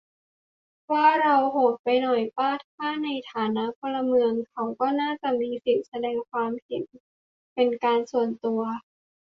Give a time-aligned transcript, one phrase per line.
[0.87, 7.03] เราว่าโหดไปหน่อยป่ะ ถ้าในฐานะพลเมือง เขาก็น่าจะมีสิทธิแสดงความคิดเห็น
[7.55, 8.61] เป็นการส่วนตัว